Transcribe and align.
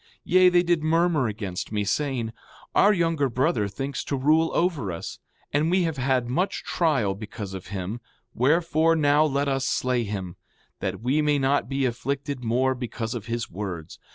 5:3 0.01 0.07
Yea, 0.23 0.49
they 0.49 0.63
did 0.63 0.81
murmur 0.81 1.27
against 1.27 1.71
me, 1.71 1.83
saying: 1.83 2.33
Our 2.73 2.91
younger 2.91 3.29
brother 3.29 3.67
thinks 3.67 4.03
to 4.05 4.15
rule 4.15 4.49
over 4.55 4.91
us; 4.91 5.19
and 5.53 5.69
we 5.69 5.83
have 5.83 5.97
had 5.97 6.27
much 6.27 6.63
trial 6.63 7.13
because 7.13 7.53
of 7.53 7.67
him; 7.67 8.01
wherefore, 8.33 8.95
now 8.95 9.23
let 9.25 9.47
us 9.47 9.63
slay 9.65 10.03
him, 10.03 10.37
that 10.79 11.01
we 11.01 11.21
may 11.21 11.37
not 11.37 11.69
be 11.69 11.85
afflicted 11.85 12.43
more 12.43 12.73
because 12.73 13.13
of 13.13 13.27
his 13.27 13.47
words. 13.51 13.99